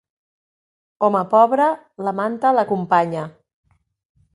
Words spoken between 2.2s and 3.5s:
manta l'acompanya.